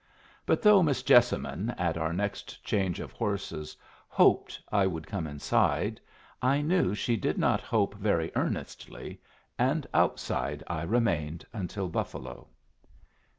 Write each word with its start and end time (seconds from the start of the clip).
But 0.47 0.63
though 0.63 0.81
Miss 0.81 1.03
Jessamine 1.03 1.75
at 1.77 1.95
our 1.95 2.11
next 2.11 2.63
change 2.63 2.99
of 2.99 3.11
horses 3.11 3.77
"hoped" 4.07 4.59
I 4.71 4.87
would 4.87 5.05
come 5.05 5.27
inside, 5.27 6.01
I 6.41 6.63
knew 6.63 6.95
she 6.95 7.15
did 7.15 7.37
not 7.37 7.61
hope 7.61 7.93
very 7.93 8.31
earnestly, 8.35 9.21
and 9.59 9.85
outside 9.93 10.63
I 10.65 10.81
remained 10.81 11.45
until 11.53 11.87
Buffalo. 11.87 12.47